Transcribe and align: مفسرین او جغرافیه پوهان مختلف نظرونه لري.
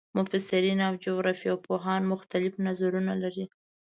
مفسرین 0.17 0.79
او 0.87 0.93
جغرافیه 1.05 1.55
پوهان 1.65 2.01
مختلف 2.13 2.53
نظرونه 2.67 3.13
لري. 3.23 3.45